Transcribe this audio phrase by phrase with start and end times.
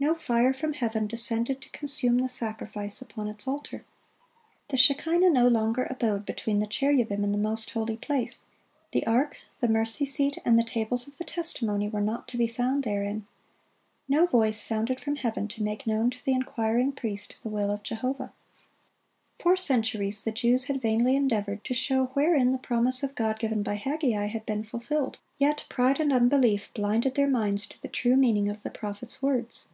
[0.00, 3.86] No fire from heaven descended to consume the sacrifice upon its altar.
[4.68, 8.44] The shekinah no longer abode between the cherubim in the most holy place;
[8.90, 12.46] the ark, the mercy seat, and the tables of the testimony were not to be
[12.46, 13.24] found therein.
[14.06, 17.82] No voice sounded from heaven to make known to the inquiring priest the will of
[17.82, 18.34] Jehovah.
[19.40, 23.62] For centuries the Jews had vainly endeavored to show wherein the promise of God given
[23.62, 28.16] by Haggai, had been fulfilled; yet pride and unbelief blinded their minds to the true
[28.16, 29.68] meaning of the prophet's words.